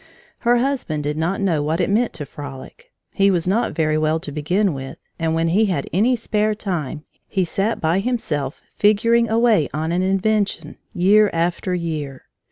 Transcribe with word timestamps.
Her 0.39 0.57
husband 0.57 1.03
did 1.03 1.15
not 1.15 1.41
know 1.41 1.61
what 1.61 1.79
it 1.79 1.87
meant 1.87 2.11
to 2.13 2.25
frolic. 2.25 2.91
He 3.11 3.29
was 3.29 3.47
not 3.47 3.73
very 3.73 3.99
well 3.99 4.19
to 4.21 4.31
begin 4.31 4.73
with, 4.73 4.97
and 5.19 5.35
when 5.35 5.49
he 5.49 5.67
had 5.67 5.87
any 5.93 6.15
spare 6.15 6.55
time, 6.55 7.05
he 7.27 7.45
sat 7.45 7.79
by 7.79 7.99
himself 7.99 8.63
figuring 8.75 9.29
away 9.29 9.69
on 9.75 9.91
an 9.91 10.01
invention, 10.01 10.79
year 10.91 11.29
after 11.33 11.75
year. 11.75 12.23